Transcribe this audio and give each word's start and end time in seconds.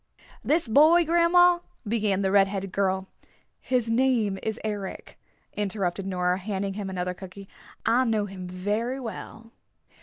"This 0.43 0.67
boy, 0.67 1.05
grandma," 1.05 1.59
began 1.87 2.23
the 2.23 2.31
red 2.31 2.47
headed 2.47 2.71
girl. 2.71 3.07
"His 3.59 3.87
name 3.87 4.39
is 4.41 4.59
Eric," 4.63 5.19
interrupted 5.55 6.07
Nora, 6.07 6.39
handing 6.39 6.73
him 6.73 6.89
another 6.89 7.13
cookie. 7.13 7.47
"I 7.85 8.03
know 8.05 8.25
him 8.25 8.47
very 8.47 8.99
well." 8.99 9.51